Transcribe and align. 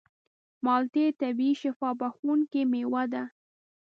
مالټې 0.65 1.05
طبیعي 1.21 1.53
شفا 1.61 1.89
بښونکې 1.99 2.61
مېوه 2.71 3.03
ده. 3.13 3.23